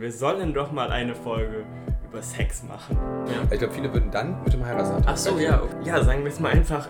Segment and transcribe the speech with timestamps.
[0.00, 1.64] Wir sollen doch mal eine Folge
[2.10, 2.98] über Sex machen.
[3.26, 3.52] Ja.
[3.52, 5.04] Ich glaube, viele würden dann mit dem Heiratsantrag.
[5.06, 5.62] Ach so, ja.
[5.84, 6.88] Ja, sagen wir es mal einfach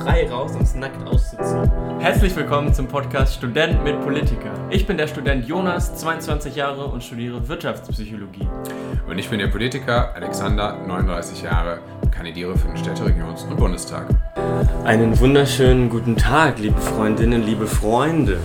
[0.00, 1.68] frei raus, uns nackt auszuziehen.
[1.98, 4.52] Herzlich willkommen zum Podcast Student mit Politiker.
[4.70, 8.46] Ich bin der Student Jonas, 22 Jahre und studiere Wirtschaftspsychologie.
[9.08, 11.80] Und ich bin der Politiker Alexander, 39 Jahre,
[12.12, 14.06] kandidiere für den Städteregions- und Bundestag.
[14.84, 18.38] Einen wunderschönen guten Tag, liebe Freundinnen, liebe Freunde.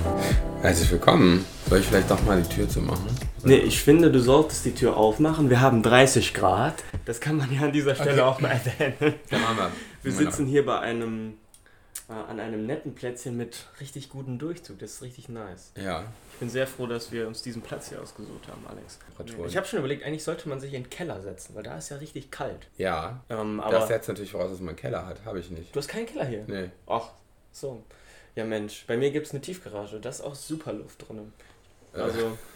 [0.64, 1.46] Herzlich willkommen.
[1.72, 3.08] Soll ich vielleicht doch mal die Tür zu machen?
[3.46, 5.50] Nee, ich finde, du solltest die Tür aufmachen.
[5.50, 6.84] Wir haben 30 Grad.
[7.06, 8.22] Das kann man ja an dieser Stelle okay.
[8.24, 9.16] auch mal erwähnen.
[9.30, 9.72] Ja, machen wir.
[10.04, 11.38] Wir sitzen hier bei einem
[12.10, 14.80] äh, an einem netten Plätzchen mit richtig gutem Durchzug.
[14.80, 15.72] Das ist richtig nice.
[15.82, 16.04] Ja.
[16.34, 19.00] Ich bin sehr froh, dass wir uns diesen Platz hier ausgesucht haben, Alex.
[19.48, 21.88] Ich habe schon überlegt, eigentlich sollte man sich in den Keller setzen, weil da ist
[21.88, 22.68] ja richtig kalt.
[22.78, 23.24] Ja.
[23.30, 25.24] Ähm, aber das setzt natürlich voraus, dass man einen Keller hat.
[25.24, 25.74] Habe ich nicht.
[25.74, 26.44] Du hast keinen Keller hier?
[26.48, 26.70] Nee.
[26.86, 27.12] Ach,
[27.54, 27.82] so.
[28.36, 30.02] Ja, Mensch, bei mir gibt es eine Tiefgarage.
[30.02, 31.32] Da ist auch super Luft drin.
[31.94, 32.38] Also.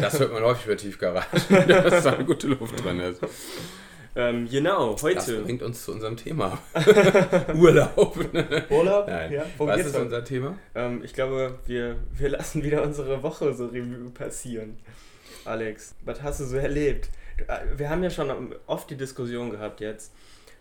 [0.00, 1.28] Das hört man häufig bei Tiefgaragen,
[1.66, 3.20] dass da eine gute Luft drin ist.
[4.14, 5.16] Ähm, genau, heute.
[5.16, 6.58] Das bringt uns zu unserem Thema.
[7.56, 8.16] Urlaub.
[8.70, 9.08] Urlaub?
[9.08, 9.32] Nein.
[9.32, 10.56] Ja, Was ist unser Thema?
[10.76, 14.78] Ähm, ich glaube, wir, wir lassen wieder unsere Woche so Revue passieren.
[15.44, 17.08] Alex, was hast du so erlebt?
[17.48, 20.12] Äh, wir haben ja schon oft die Diskussion gehabt jetzt.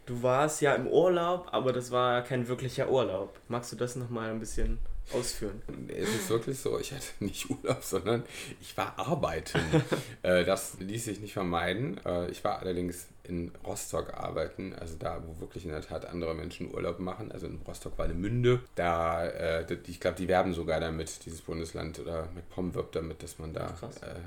[0.08, 3.39] Du warst ja im Urlaub, aber das war kein wirklicher Urlaub.
[3.47, 4.80] Magst du das nochmal ein bisschen
[5.11, 5.61] ausführen.
[5.87, 8.23] Es ist wirklich so, ich hatte nicht Urlaub, sondern
[8.61, 9.59] ich war arbeiten.
[10.21, 11.99] Äh, das ließ sich nicht vermeiden.
[12.05, 16.35] Äh, ich war allerdings in Rostock arbeiten, also da, wo wirklich in der Tat andere
[16.35, 17.31] Menschen Urlaub machen.
[17.31, 18.61] Also in Rostock war eine Münde.
[18.75, 23.39] Da, äh, ich glaube, die werben sogar damit, dieses Bundesland oder MacPom wirbt damit, dass
[23.39, 23.73] man da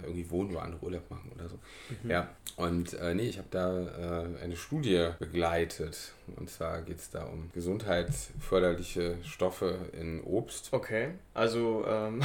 [0.03, 1.59] irgendwie wohnen, wo andere Urlaub machen oder so.
[2.03, 2.11] Mhm.
[2.11, 6.13] Ja, und äh, nee, ich habe da äh, eine Studie begleitet.
[6.37, 10.69] Und zwar geht es da um gesundheitsförderliche Stoffe in Obst.
[10.73, 12.23] Okay, also ähm,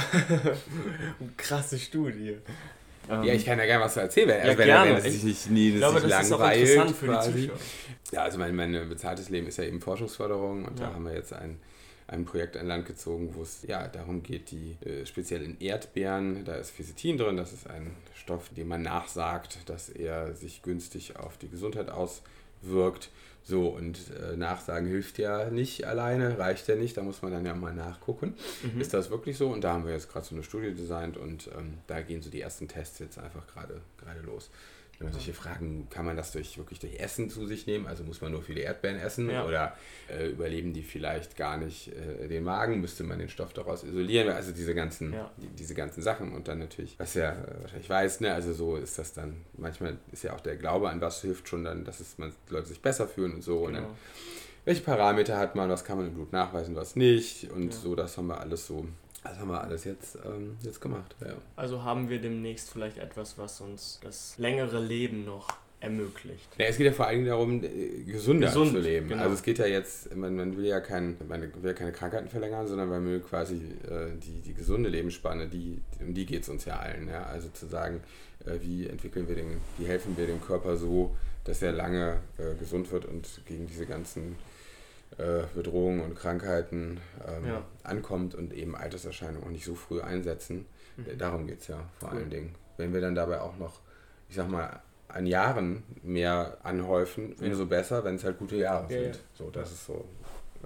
[1.36, 2.38] krasse Studie.
[3.08, 4.90] Ja, ich kann ja gerne was erzählen, wenn, ja, wenn, gerne.
[4.90, 6.62] wenn es sich nicht, nie, ich glaube, das langweilt.
[6.62, 7.58] Ist auch interessant für die Zuschauer.
[8.12, 10.86] Ja, also mein, mein bezahltes Leben ist ja eben Forschungsförderung und ja.
[10.86, 11.58] da haben wir jetzt ein
[12.12, 16.44] ein Projekt an Land gezogen, wo es ja darum geht, die äh, speziell in Erdbeeren,
[16.44, 21.16] da ist Physetin drin, das ist ein Stoff, dem man nachsagt, dass er sich günstig
[21.16, 23.10] auf die Gesundheit auswirkt.
[23.44, 27.44] So, und äh, Nachsagen hilft ja nicht alleine, reicht ja nicht, da muss man dann
[27.44, 28.34] ja mal nachgucken.
[28.62, 28.80] Mhm.
[28.80, 29.48] Ist das wirklich so?
[29.48, 32.30] Und da haben wir jetzt gerade so eine Studie designt und ähm, da gehen so
[32.30, 33.80] die ersten Tests jetzt einfach gerade
[34.24, 34.50] los.
[34.98, 37.86] Wenn man solche Fragen, kann man das durch wirklich durch Essen zu sich nehmen?
[37.86, 39.44] Also muss man nur viele Erdbeeren essen ja.
[39.44, 39.76] oder
[40.08, 42.80] äh, überleben die vielleicht gar nicht äh, den Magen?
[42.80, 44.28] Müsste man den Stoff daraus isolieren?
[44.28, 45.30] Also diese ganzen, ja.
[45.38, 48.32] die, diese ganzen Sachen und dann natürlich, was ja äh, wahrscheinlich weiß, ne?
[48.32, 49.44] Also so ist das dann.
[49.54, 52.68] Manchmal ist ja auch der Glaube an was hilft schon dann, dass es man Leute
[52.68, 53.62] sich besser fühlen und so.
[53.62, 53.66] Genau.
[53.66, 53.86] Und dann,
[54.64, 57.80] welche Parameter hat man, was kann man im Blut nachweisen, was nicht und ja.
[57.80, 58.86] so, das haben wir alles so
[59.30, 61.14] das haben wir alles jetzt, ähm, jetzt gemacht.
[61.20, 61.34] Ja.
[61.56, 65.48] Also haben wir demnächst vielleicht etwas, was uns das längere Leben noch
[65.82, 66.48] ermöglicht.
[66.58, 69.08] Ja, es geht ja vor allen Dingen darum, äh, gesünder Gesund, zu leben.
[69.08, 69.22] Genau.
[69.22, 72.28] Also es geht ja jetzt, man, man will ja kein, man will ja keine Krankheiten
[72.28, 73.56] verlängern, sondern man will quasi
[73.88, 77.08] äh, die, die gesunde Lebensspanne, die, um die geht es uns ja allen.
[77.08, 77.24] Ja?
[77.24, 78.00] Also zu sagen,
[78.46, 82.54] äh, wie entwickeln wir den, wie helfen wir dem Körper so, dass er lange äh,
[82.58, 84.36] gesund wird und gegen diese ganzen
[85.18, 87.62] äh, Bedrohungen und Krankheiten ähm, ja.
[87.82, 90.66] ankommt und eben Alterserscheinungen auch nicht so früh einsetzen.
[90.96, 91.18] Mhm.
[91.18, 92.18] Darum geht es ja vor cool.
[92.18, 92.54] allen Dingen.
[92.76, 93.80] Wenn wir dann dabei auch noch,
[94.28, 99.00] ich sag mal, an Jahren mehr anhäufen, umso besser, wenn es halt gute Jahre ja,
[99.02, 99.20] sind.
[99.34, 100.06] So, das ist so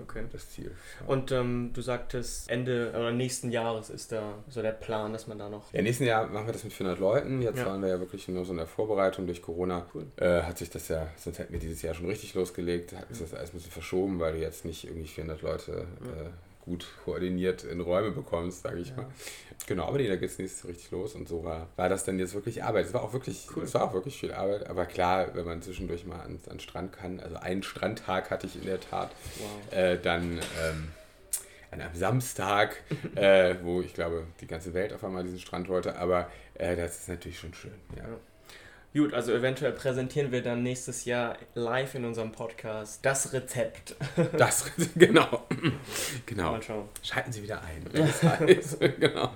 [0.00, 0.24] okay.
[0.32, 0.72] das Ziel.
[1.00, 1.06] Ja.
[1.06, 5.38] Und ähm, du sagtest, Ende oder nächsten Jahres ist da so der Plan, dass man
[5.38, 5.72] da noch.
[5.72, 7.42] Ja, nächsten Jahr machen wir das mit 400 Leuten.
[7.42, 7.66] Jetzt ja.
[7.66, 9.86] waren wir ja wirklich nur so in der Vorbereitung durch Corona.
[9.94, 10.06] Cool.
[10.16, 13.20] Äh, hat sich das ja, sonst hätten wir dieses Jahr schon richtig losgelegt, hat sich
[13.20, 15.72] das alles ein bisschen verschoben, weil du jetzt nicht irgendwie 400 Leute.
[15.72, 18.96] Äh, gut koordiniert in Räume bekommst, sage ich ja.
[18.96, 19.06] mal.
[19.66, 22.18] Genau, aber nee, da geht es nächstes richtig los und so war, war das dann
[22.18, 22.86] jetzt wirklich Arbeit.
[22.86, 23.64] Es war auch wirklich, cool.
[23.64, 26.92] es war auch wirklich viel Arbeit, aber klar, wenn man zwischendurch mal an, an Strand
[26.92, 29.78] kann, also einen Strandtag hatte ich in der Tat, wow.
[29.78, 30.88] äh, dann ähm,
[31.70, 32.82] an einem Samstag,
[33.14, 37.00] äh, wo ich glaube, die ganze Welt auf einmal diesen Strand wollte, aber äh, das
[37.00, 38.02] ist natürlich schon schön, ja.
[38.02, 38.18] ja.
[38.96, 43.94] Gut, also eventuell präsentieren wir dann nächstes Jahr live in unserem Podcast das Rezept.
[44.38, 45.44] Das Rezept, genau.
[46.24, 46.52] genau.
[46.52, 46.88] Mal schauen.
[47.02, 47.84] Schalten Sie wieder ein.
[47.92, 48.80] Das heißt.
[48.80, 49.34] genau.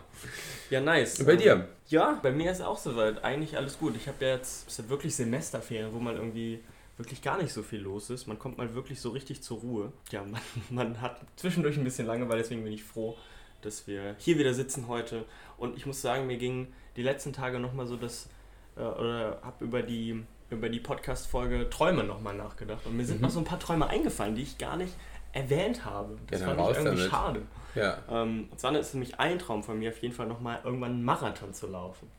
[0.70, 1.20] Ja, nice.
[1.20, 1.68] Und bei dir?
[1.88, 3.22] Ja, bei mir ist auch soweit.
[3.22, 3.94] Eigentlich alles gut.
[3.96, 6.60] Ich habe ja jetzt ist ja wirklich Semesterferien, wo man irgendwie
[6.96, 8.26] wirklich gar nicht so viel los ist.
[8.26, 9.92] Man kommt mal wirklich so richtig zur Ruhe.
[10.10, 10.40] Ja, man,
[10.70, 13.18] man hat zwischendurch ein bisschen Langeweile, deswegen bin ich froh,
[13.60, 15.26] dass wir hier wieder sitzen heute.
[15.58, 18.30] Und ich muss sagen, mir ging die letzten Tage nochmal so das
[18.76, 22.87] äh, oder habe über die, über die Podcast-Folge Träume nochmal nachgedacht.
[22.87, 23.22] Und mir sind mhm.
[23.22, 24.94] noch so ein paar Träume eingefallen, die ich gar nicht
[25.32, 26.17] erwähnt habe.
[26.28, 27.11] Das ja, fand ich irgendwie damit.
[27.11, 27.43] schade.
[27.75, 27.99] Ja.
[28.11, 31.05] Ähm, und zwar ist nämlich ein Traum von mir, auf jeden Fall nochmal irgendwann einen
[31.05, 32.11] Marathon zu laufen.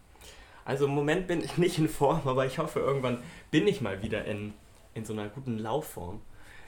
[0.63, 3.19] Also im Moment bin ich nicht in Form, aber ich hoffe, irgendwann
[3.49, 4.53] bin ich mal wieder in,
[4.93, 6.21] in so einer guten Laufform.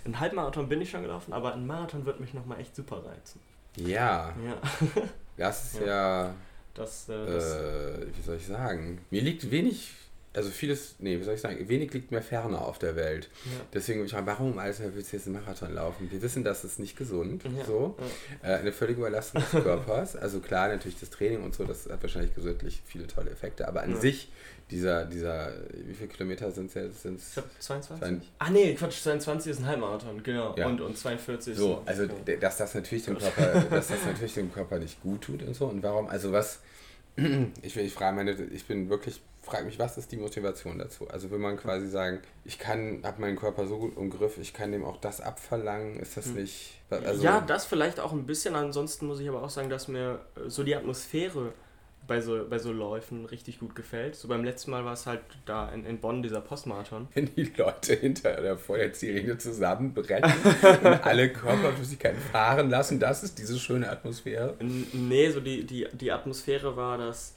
[0.05, 3.39] Ein Halbmarathon bin ich schon gelaufen, aber ein Marathon wird mich nochmal echt super reizen.
[3.77, 4.33] Ja.
[4.45, 4.57] Ja.
[5.37, 5.85] Das ist Ja.
[6.25, 6.33] ja,
[6.73, 8.99] Das, äh, das, äh, wie soll ich sagen?
[9.11, 9.91] Mir liegt wenig,
[10.35, 13.29] also vieles, nee, wie soll ich sagen, wenig liegt mir ferner auf der Welt.
[13.45, 13.51] ja.
[13.73, 16.09] Deswegen würde ich fragen, warum Alter willst du jetzt einen Marathon laufen?
[16.11, 17.95] Wir wissen, das ist nicht gesund, Ja, so.
[18.43, 18.49] ja.
[18.49, 20.15] Äh, eine völlige Überlastung des Körpers.
[20.23, 23.83] Also klar, natürlich das Training und so, das hat wahrscheinlich gesundlich viele tolle Effekte, aber
[23.83, 24.31] an sich,
[24.71, 25.51] dieser, dieser,
[25.85, 26.95] wie viele Kilometer sind es jetzt?
[26.95, 27.99] Ich Sind's glaube 22?
[27.99, 30.55] Zwei- Ah nee, Quatsch, 22 ist ein Halbmarathon, genau.
[30.55, 34.33] Und, und 42 So, ist also d- dass das natürlich dem Körper, dass das natürlich
[34.33, 35.65] dem Körper nicht gut tut und so.
[35.67, 36.59] Und warum, also was,
[37.61, 41.07] ich will, ich frage meine, ich bin wirklich, frage mich, was ist die Motivation dazu?
[41.09, 44.53] Also will man quasi sagen, ich kann, habe meinen Körper so gut im Griff, ich
[44.53, 46.35] kann dem auch das abverlangen, ist das Hm.
[46.35, 48.55] nicht, also, ja, das vielleicht auch ein bisschen.
[48.55, 51.53] Ansonsten muss ich aber auch sagen, dass mir äh, so die Atmosphäre
[52.07, 54.15] bei so, bei so Läufen richtig gut gefällt.
[54.15, 57.07] So beim letzten Mal war es halt da in, in Bonn, dieser Postmarathon.
[57.13, 60.23] wenn die Leute hinter oder vor der Ziellinie zusammenbrechen
[60.83, 64.55] und alle Körperflüssigkeiten fahren lassen, das ist diese schöne Atmosphäre.
[64.59, 67.35] Nee, so die, die, die Atmosphäre war, dass,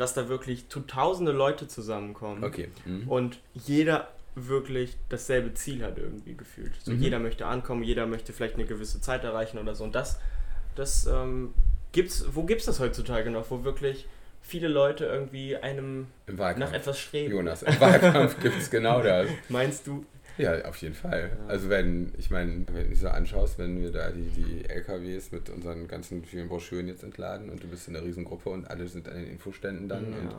[0.00, 2.42] dass da wirklich tausende Leute zusammenkommen.
[2.42, 2.68] Okay.
[2.86, 3.06] Mhm.
[3.08, 6.72] Und jeder wirklich dasselbe Ziel hat irgendwie gefühlt.
[6.82, 7.02] So Mhm.
[7.02, 9.84] jeder möchte ankommen, jeder möchte vielleicht eine gewisse Zeit erreichen oder so.
[9.84, 10.18] Und das,
[10.74, 11.52] das ähm,
[11.92, 14.06] gibt's, wo gibt's das heutzutage noch, wo wirklich
[14.40, 17.32] viele Leute irgendwie einem Im nach etwas streben.
[17.32, 19.28] Jonas, im Wahlkampf gibt es genau das.
[19.48, 20.06] Meinst du?
[20.38, 21.30] Ja, auf jeden Fall.
[21.48, 25.32] Also wenn, ich meine, wenn du dich so anschaust, wenn wir da die, die LKWs
[25.32, 28.86] mit unseren ganzen vielen Broschüren jetzt entladen und du bist in einer Riesengruppe und alle
[28.88, 30.38] sind an den Infoständen dann und ja.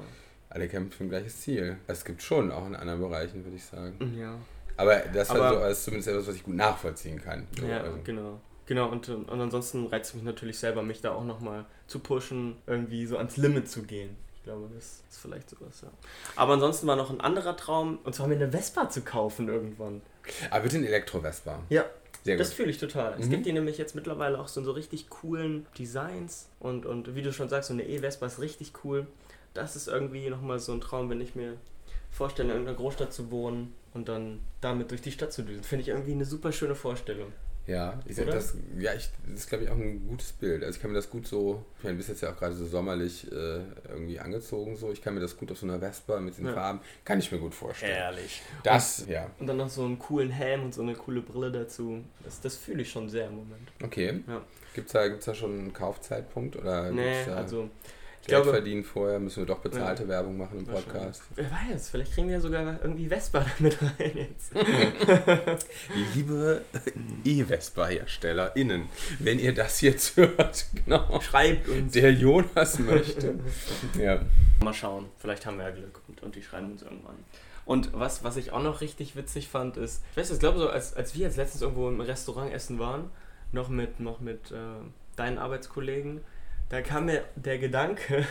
[0.50, 1.78] alle kämpfen für ein gleiches Ziel.
[1.88, 4.16] Es gibt schon, auch in anderen Bereichen, würde ich sagen.
[4.20, 4.36] ja.
[4.78, 7.46] Aber das war Aber- so als zumindest etwas, was ich gut nachvollziehen kann.
[7.60, 7.98] So, Ja, also.
[8.04, 8.42] genau.
[8.68, 12.56] Genau, und, und ansonsten reizt es mich natürlich selber, mich da auch nochmal zu pushen,
[12.68, 14.16] irgendwie so ans Limit zu gehen.
[14.42, 15.90] Ich glaube, das ist vielleicht sowas, ja.
[16.36, 20.02] Aber ansonsten war noch ein anderer Traum, und zwar mir eine Vespa zu kaufen irgendwann.
[20.50, 21.60] Aber bitte ein Elektro-Vespa.
[21.70, 21.86] Ja,
[22.24, 23.14] Sehr das fühle ich total.
[23.20, 23.30] Es Mhm.
[23.30, 27.22] gibt die nämlich jetzt mittlerweile auch so in so richtig coolen Designs und, und wie
[27.22, 29.06] du schon sagst, so eine E-Vespa ist richtig cool.
[29.54, 31.58] Das ist irgendwie nochmal so ein Traum, wenn ich mir
[32.10, 35.64] vorstelle, in irgendeiner Großstadt zu wohnen und dann damit durch die Stadt zu düsen.
[35.64, 37.32] Finde ich irgendwie eine super schöne Vorstellung.
[37.68, 38.34] Ja, ich, Oder?
[38.34, 40.64] das, ja ich, das ist, glaube ich, auch ein gutes Bild.
[40.64, 42.54] Also ich kann mir das gut so, ich meine, du bist jetzt ja auch gerade
[42.56, 44.92] so sommerlich äh, irgendwie angezogen, so.
[44.92, 46.54] Ich kann mir das gut auf so einer Vespa mit den Ja.
[46.54, 47.94] Farben, kann ich mir gut vorstellen.
[47.94, 48.42] Herrlich.
[48.64, 52.04] Das, ja, Und dann noch so einen coolen Helm und so eine coole Brille dazu.
[52.24, 53.72] Das, das fühle ich schon sehr im Moment.
[53.84, 54.22] okay.
[54.28, 54.42] Ja.
[54.74, 57.70] Gibt's da, gibt's da schon einen Kaufzeitpunkt oder Nee, also
[58.28, 59.20] Geld glaube, verdienen vorher?
[59.20, 60.66] Müssen wir doch bezahlte Werbung machen im.
[60.66, 61.24] Podcast?
[61.36, 64.54] wer weiß, vielleicht kriegen wir sogar irgendwie Vespa damit rein jetzt.
[66.16, 66.62] Liebe
[67.26, 68.90] E-Vespa-HerstellerInnen,
[69.20, 71.94] wenn ihr das jetzt hört, genau, Schreibt uns.
[71.94, 73.40] der Jonas möchte.
[74.00, 74.22] ja.
[74.64, 77.16] Mal schauen, vielleicht haben wir ja Glück und, und die schreiben uns irgendwann.
[77.66, 80.60] Und was, was ich auch noch richtig witzig fand, ist, ich weiß nicht, ich glaube
[80.60, 83.10] so, als, als wir jetzt letztens irgendwo im Restaurant essen waren,
[83.52, 84.56] noch mit, noch mit äh,
[85.16, 86.22] deinen Arbeitskollegen,
[86.72, 88.26] da kam mir der Gedanke,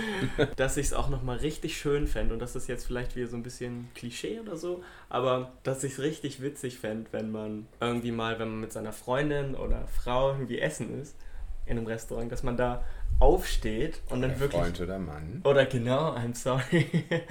[0.56, 3.38] dass ich es auch nochmal richtig schön fände und das ist jetzt vielleicht wieder so
[3.38, 8.12] ein bisschen Klischee oder so, aber dass ich es richtig witzig fände, wenn man irgendwie
[8.12, 11.16] mal, wenn man mit seiner Freundin oder Frau irgendwie essen ist,
[11.64, 12.84] in einem Restaurant, dass man da
[13.18, 15.40] aufsteht und dann Der wirklich Freund oder Mann.
[15.44, 16.86] oder genau, I'm sorry,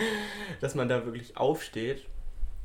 [0.62, 2.08] dass man da wirklich aufsteht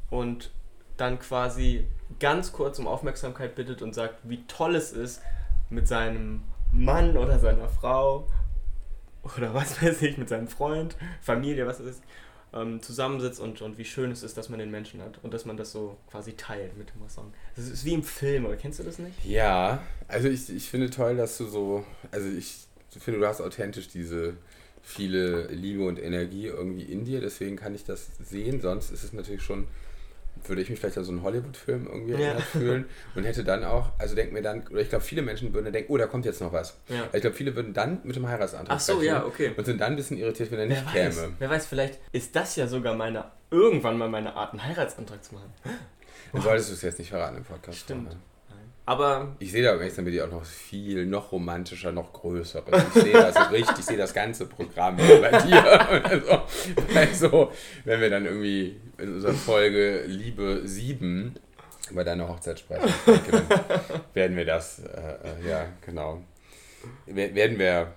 [0.09, 0.51] und
[0.97, 1.85] dann quasi
[2.19, 5.21] ganz kurz um Aufmerksamkeit bittet und sagt, wie toll es ist,
[5.69, 8.29] mit seinem Mann oder seiner Frau
[9.23, 11.97] oder was weiß ich, mit seinem Freund, Familie, was ich,
[12.53, 15.45] ähm, zusammensitzt und, und wie schön es ist, dass man den Menschen hat und dass
[15.45, 17.33] man das so quasi teilt mit dem Song.
[17.55, 19.25] Das ist wie im Film, oder kennst du das nicht?
[19.25, 22.67] Ja, also ich, ich finde toll, dass du so, also ich
[22.99, 24.35] finde, du hast authentisch diese
[24.83, 29.13] viele Liebe und Energie irgendwie in dir, deswegen kann ich das sehen, sonst ist es
[29.13, 29.69] natürlich schon,
[30.47, 32.39] würde ich mich vielleicht an so einen Hollywood-Film irgendwie Ja.
[32.39, 35.65] fühlen und hätte dann auch, also denk mir dann, oder ich glaube, viele Menschen würden
[35.67, 36.79] dann denken, oh, da kommt jetzt noch was.
[36.89, 37.09] Ja.
[37.13, 39.53] Ich glaube, viele würden dann mit dem Heiratsantrag Ach so, ja, okay.
[39.57, 41.33] und sind dann ein bisschen irritiert, wenn er nicht Wer weiß, käme.
[41.39, 45.35] wer weiß, vielleicht ist das ja sogar meine, irgendwann mal meine Art, einen Heiratsantrag zu
[45.35, 45.53] machen.
[46.33, 47.79] Dann solltest du es jetzt nicht verraten im Podcast.
[47.79, 48.05] Stimmt.
[48.05, 48.21] vorher.
[48.91, 52.65] Aber Ich sehe da übrigens dann auch noch viel, noch romantischer, noch größer.
[52.93, 56.05] Ich sehe das so richtig, ich sehe das ganze Programm bei dir.
[56.05, 56.43] Also,
[56.97, 57.53] also,
[57.85, 61.37] wenn wir dann irgendwie in unserer Folge Liebe 7
[61.89, 63.45] über deine Hochzeit sprechen, denke,
[64.13, 64.89] werden wir das, äh,
[65.45, 66.23] äh, ja, genau,
[67.07, 67.95] Wer- werden wir,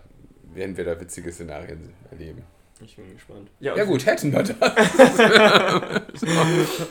[0.53, 2.43] werden wir da witzige Szenarien erleben.
[2.85, 3.49] ich bin gespannt.
[3.59, 4.53] Ja und gut, hätten wir das.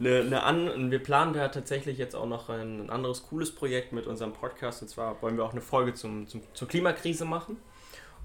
[0.00, 4.06] Eine, eine an, wir planen da tatsächlich jetzt auch noch ein, anderes cooles Projekt mit
[4.06, 4.82] unserem Podcast.
[4.82, 7.56] Und zwar wollen wir auch eine Folge zum, zum, zur Klimakrise machen.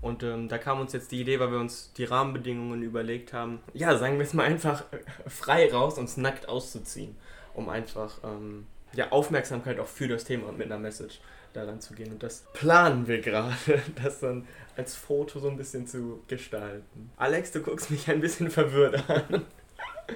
[0.02, 3.60] Und ähm, da kam uns jetzt die Idee, weil wir uns die Rahmenbedingungen überlegt haben,
[3.74, 4.86] ja, sagen wir es mal einfach
[5.28, 7.16] frei raus, uns nackt auszuziehen,
[7.54, 11.20] um einfach ähm, ja, Aufmerksamkeit auch für das Thema mit einer Message
[11.54, 12.12] daran zu gehen.
[12.12, 13.56] Und das planen wir gerade,
[14.04, 14.48] das dann
[14.78, 17.12] als Foto so ein bisschen zu gestalten.
[17.18, 19.46] Alex, du guckst mich ein bisschen verwirrt an.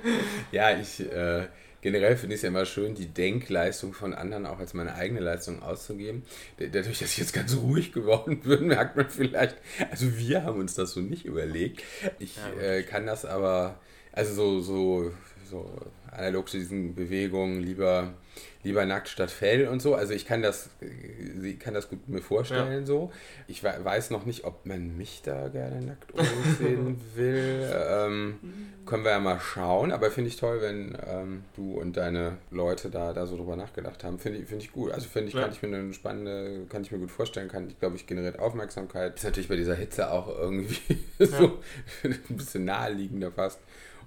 [0.51, 1.47] ja, ich äh,
[1.83, 5.19] generell finde ich es ja immer schön, die Denkleistung von anderen auch als meine eigene
[5.19, 6.23] Leistung auszugeben.
[6.57, 9.57] Dadurch, dass ich jetzt ganz ruhig geworden bin, merkt man vielleicht,
[9.91, 11.83] also wir haben uns das so nicht überlegt.
[12.19, 13.79] Ich ja, äh, kann das aber,
[14.13, 15.11] also so, so,
[15.49, 15.69] so
[16.11, 18.13] analog zu diesen Bewegungen lieber
[18.63, 19.95] lieber nackt statt Fell und so.
[19.95, 20.69] Also ich kann das,
[21.41, 22.85] ich kann das gut mir vorstellen ja.
[22.85, 23.11] so.
[23.47, 26.11] Ich weiß noch nicht, ob man mich da gerne nackt
[26.57, 27.69] sehen will.
[27.73, 28.39] Ähm,
[28.85, 29.91] können wir ja mal schauen.
[29.91, 34.03] Aber finde ich toll, wenn ähm, du und deine Leute da, da so drüber nachgedacht
[34.03, 34.17] haben.
[34.17, 34.91] Finde ich, find ich gut.
[34.91, 35.41] Also finde ich, ja.
[35.41, 37.49] kann ich mir eine spannende, kann ich mir gut vorstellen.
[37.49, 39.15] Kann, ich glaube, ich generiert Aufmerksamkeit.
[39.15, 41.25] Ist natürlich bei dieser Hitze auch irgendwie ja.
[41.25, 41.59] so
[42.03, 43.59] ein bisschen naheliegender fast.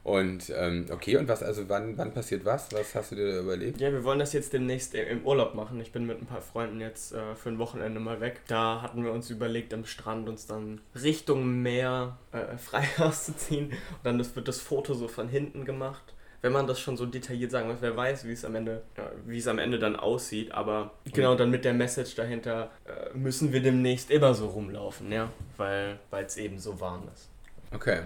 [0.06, 2.68] Und ähm, okay, und was, also wann, wann passiert was?
[2.70, 3.80] Was hast du dir überlegt?
[3.80, 5.80] Ja, wir wollen das jetzt demnächst im Urlaub machen.
[5.80, 8.42] Ich bin mit ein paar Freunden jetzt äh, für ein Wochenende mal weg.
[8.46, 13.70] Da hatten wir uns überlegt, am Strand uns dann Richtung Meer äh, frei auszuziehen.
[13.70, 16.14] Und dann das, wird das Foto so von hinten gemacht.
[16.40, 19.10] Wenn man das schon so detailliert sagen muss, wer weiß, wie es am Ende, ja,
[19.26, 20.52] wie es am Ende dann aussieht.
[20.52, 25.32] Aber genau dann mit der Message dahinter äh, müssen wir demnächst immer so rumlaufen, ja,
[25.56, 27.28] weil es eben so warm ist.
[27.74, 28.02] Okay.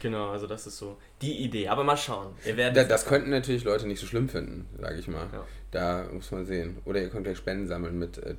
[0.00, 1.68] Genau, also das ist so die Idee.
[1.68, 2.34] Aber mal schauen.
[2.44, 5.26] da, das könnten natürlich Leute nicht so schlimm finden, sage ich mal.
[5.32, 5.44] Ja.
[5.70, 6.78] Da muss man sehen.
[6.84, 8.34] Oder ihr könnt euch Spenden sammeln mit, äh,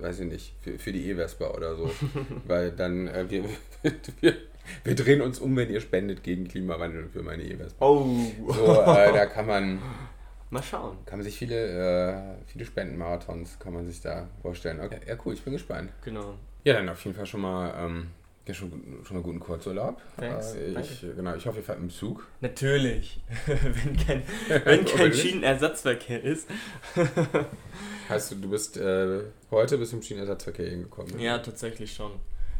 [0.00, 1.90] weiß ich nicht, für, für die E-Vespa oder so.
[2.46, 3.44] Weil dann, äh, wir,
[4.20, 4.36] wir,
[4.84, 7.84] wir drehen uns um, wenn ihr spendet gegen Klimawandel für meine E-Vespa.
[7.84, 8.06] Oh!
[8.48, 9.78] So, äh, da kann man.
[10.50, 10.96] Mal schauen.
[11.04, 14.80] Kann man sich viele, äh, viele Spendenmarathons kann man sich da vorstellen.
[14.80, 15.90] Okay, ja cool, ich bin gespannt.
[16.02, 16.36] Genau.
[16.64, 18.06] Ja, dann auf jeden Fall schon mal ähm,
[18.48, 18.72] ja, schon,
[19.04, 20.00] schon mal guten Kurzurlaub.
[20.16, 20.54] Thanks.
[20.54, 22.26] Äh, ich, genau, ich hoffe, ihr fahrt im Zug.
[22.40, 23.20] Natürlich.
[23.46, 24.22] wenn kein,
[24.64, 26.48] wenn kein Schienenersatzverkehr ist.
[28.08, 31.16] heißt du, du bist äh, heute bis zum Schienenersatzverkehr hingekommen?
[31.16, 31.24] Ne?
[31.24, 32.12] Ja, tatsächlich schon.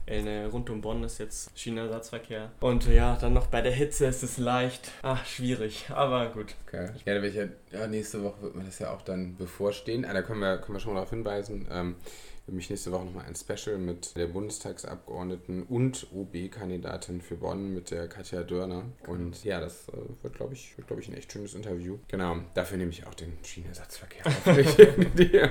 [0.05, 2.51] In, äh, rund um Bonn ist jetzt Schienenersatzverkehr.
[2.61, 4.91] Und ja, dann noch bei der Hitze ist es leicht.
[5.03, 6.55] Ach, schwierig, aber gut.
[6.67, 6.91] Okay.
[7.07, 10.05] Ja, da ich ja, ja, nächste Woche wird mir das ja auch dann bevorstehen.
[10.05, 11.67] Ah, da können wir, können wir schon mal darauf hinweisen.
[11.71, 11.97] Ähm,
[12.53, 18.09] mich nächste Woche nochmal ein Special mit der Bundestagsabgeordneten und OB-Kandidatin für Bonn mit der
[18.09, 18.85] Katja Dörner.
[19.07, 21.99] Und ja, das äh, wird, glaube ich, wird, glaub ich, ein echt schönes Interview.
[22.09, 24.47] Genau, dafür nehme ich auch den Schienenersatzverkehr auf.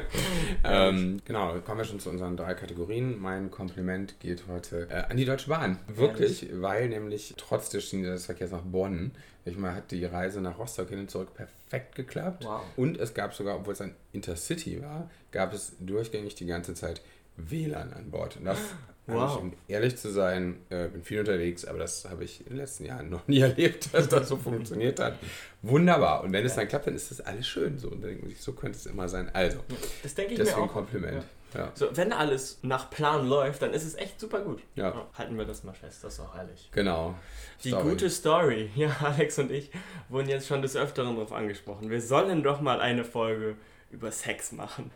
[0.63, 3.19] ähm, genau, kommen wir schon zu unseren drei Kategorien.
[3.19, 5.79] Mein Kompliment geht heute äh, an die Deutsche Bahn.
[5.87, 6.61] Wirklich, Ehrlich?
[6.61, 9.11] weil nämlich trotz des Schienenersatzverkehrs nach Bonn
[9.47, 12.43] ich meine, hat die Reise nach Rostock hin und zurück perfekt geklappt.
[12.45, 12.61] Wow.
[12.75, 17.01] Und es gab sogar, obwohl es ein Intercity war, gab es durchgängig die ganze Zeit
[17.37, 18.37] WLAN an Bord.
[18.37, 18.57] Und das,
[19.07, 19.31] wow.
[19.31, 22.57] ich, um ehrlich zu sein, äh, bin viel unterwegs, aber das habe ich in den
[22.57, 25.17] letzten Jahren noch nie erlebt, dass das so funktioniert hat.
[25.61, 26.23] Wunderbar.
[26.23, 27.77] Und wenn es dann klappt, dann ist das alles schön.
[27.77, 29.29] So, und dann denke ich, so könnte es immer sein.
[29.33, 29.59] Also,
[30.03, 30.73] das denke ich deswegen mir auch.
[30.73, 31.17] Kompliment.
[31.17, 31.23] Ja.
[31.53, 31.71] Ja.
[31.73, 34.61] So, wenn alles nach Plan läuft, dann ist es echt super gut.
[34.75, 34.89] Ja.
[34.89, 35.07] ja.
[35.17, 36.69] Halten wir das mal fest, das ist auch herrlich.
[36.73, 37.15] Genau.
[37.63, 37.89] Die Story.
[37.89, 38.69] gute Story.
[38.75, 39.71] Ja, Alex und ich
[40.09, 41.89] wurden jetzt schon des Öfteren darauf angesprochen.
[41.89, 43.55] Wir sollen doch mal eine Folge
[43.91, 44.91] über Sex machen.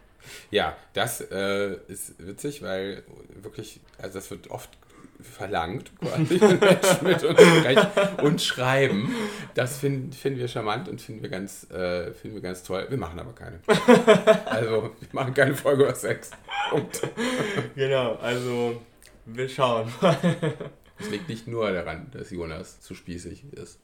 [0.52, 3.04] Ja, das äh, ist witzig, weil
[3.42, 4.70] wirklich, also das wird oft
[5.24, 6.40] verlangt, quasi
[7.02, 7.88] mit sprechen
[8.22, 9.14] und schreiben.
[9.54, 12.86] Das finden, finden wir charmant und finden wir, ganz, äh, finden wir ganz toll.
[12.90, 13.60] Wir machen aber keine.
[14.46, 16.32] Also, wir machen keine Folge über Sex.
[16.70, 17.02] Punkt.
[17.76, 18.82] Genau, also
[19.26, 19.92] wir schauen.
[21.02, 23.80] Es liegt nicht nur daran, dass Jonas zu spießig ist.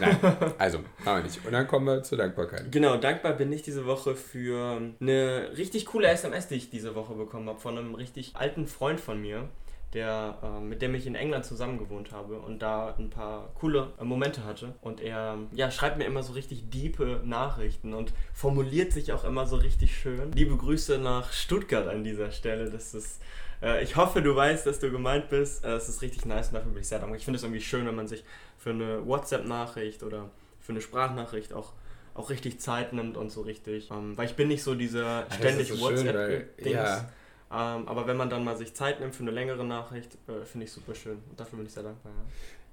[0.00, 0.18] Nein,
[0.58, 1.44] also, machen wir nicht.
[1.44, 2.70] Und dann kommen wir zur Dankbarkeit.
[2.70, 7.14] Genau, dankbar bin ich diese Woche für eine richtig coole SMS, die ich diese Woche
[7.14, 9.48] bekommen habe von einem richtig alten Freund von mir
[9.94, 13.92] der, äh, mit dem ich in England zusammen gewohnt habe und da ein paar coole
[13.98, 14.74] äh, Momente hatte.
[14.82, 19.46] Und er ja, schreibt mir immer so richtig diepe Nachrichten und formuliert sich auch immer
[19.46, 20.32] so richtig schön.
[20.32, 22.70] Liebe Grüße nach Stuttgart an dieser Stelle.
[22.70, 23.22] Das ist,
[23.62, 25.64] äh, ich hoffe, du weißt, dass du gemeint bist.
[25.64, 27.18] Äh, es ist richtig nice und dafür bin ich sehr dankbar.
[27.18, 28.24] Ich finde es irgendwie schön, wenn man sich
[28.58, 31.72] für eine WhatsApp-Nachricht oder für eine Sprachnachricht auch
[32.14, 33.92] auch richtig Zeit nimmt und so richtig.
[33.92, 36.74] Ähm, weil ich bin nicht so dieser ständig so WhatsApp-Dings.
[36.74, 37.08] Ja
[37.50, 40.66] ähm, aber wenn man dann mal sich Zeit nimmt für eine längere Nachricht, äh, finde
[40.66, 41.18] ich super schön.
[41.30, 42.12] Und dafür bin ich sehr dankbar.
[42.12, 42.22] Ja.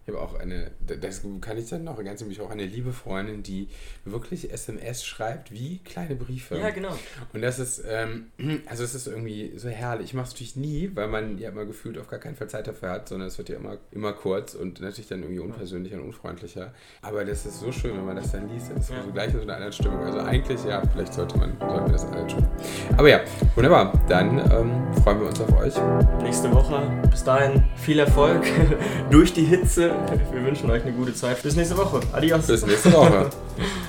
[0.08, 3.42] Ich habe auch eine, das kann ich dann noch ergänzen, ich auch eine liebe Freundin,
[3.42, 3.70] die
[4.04, 6.60] wirklich SMS schreibt wie kleine Briefe.
[6.60, 6.96] Ja, genau.
[7.34, 8.28] Und das ist, ähm,
[8.68, 10.10] also es ist irgendwie so herrlich.
[10.10, 12.68] Ich mache es natürlich nie, weil man ja immer gefühlt auf gar keinen Fall Zeit
[12.68, 16.04] dafür hat, sondern es wird ja immer, immer kurz und natürlich dann irgendwie unpersönlicher und
[16.04, 16.72] unfreundlicher.
[17.02, 19.02] Aber das ist so schön, wenn man das dann liest, dann ist ja.
[19.04, 20.04] so gleich so eine andere Stimmung.
[20.04, 22.48] Also eigentlich, ja, vielleicht sollte man, sollten wir das alle tun.
[22.96, 23.22] Aber ja,
[23.56, 23.92] wunderbar.
[24.08, 25.74] Dann ähm, freuen wir uns auf euch.
[26.22, 26.92] Nächste Woche.
[27.10, 28.44] Bis dahin viel Erfolg
[29.10, 29.95] durch die Hitze.
[30.32, 31.42] Wir wünschen euch eine gute Zeit.
[31.44, 32.00] Bis nächste Woche.
[32.14, 32.48] Adios.
[32.48, 33.30] Bis nächste Woche.